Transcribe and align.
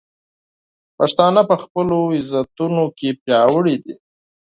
پښتانه 0.97 1.41
په 1.49 1.55
خپلو 1.63 1.97
عزتونو 2.17 2.83
کې 2.97 3.09
پیاوړي 3.23 3.75
دي. 3.83 3.93